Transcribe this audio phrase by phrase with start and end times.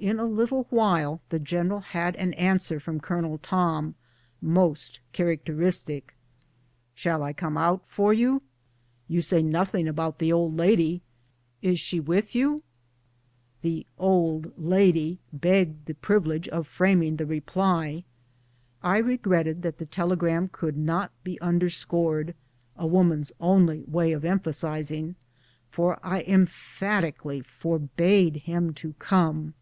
[0.00, 3.94] In a little while the general had an answer from Colonel Tom,
[4.42, 6.10] most characteristic:^*
[6.94, 8.42] Shall I come out for you?
[9.08, 11.00] You say nothing about the old lady;
[11.62, 12.62] is she with you?"
[13.62, 18.04] The "old lady" begged the privilege of framing the reply.
[18.82, 22.34] I regretted that the telegram could not be un derscored—
[22.76, 25.14] a woman's only way of emphasizing—
[25.72, 29.54] for I emphatically forbade him to come.